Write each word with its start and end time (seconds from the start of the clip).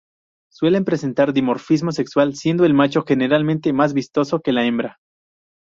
Suelen 0.51 0.83
presentar 0.83 1.31
dimorfismo 1.31 1.91
sexual, 1.91 2.33
siendo 2.35 2.65
el 2.65 2.73
macho 2.73 3.03
generalmente 3.03 3.71
más 3.71 3.93
vistoso 3.93 4.41
que 4.41 4.51
la 4.51 4.65
hembra. 4.65 4.97